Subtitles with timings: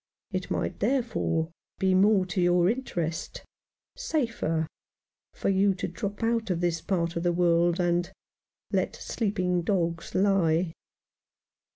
[0.31, 3.45] It might there fore be more to your interest—
[3.95, 4.65] safer—
[5.35, 8.11] for you to drop out of this part of the world, and—
[8.71, 10.73] let sleep ing dogs lie."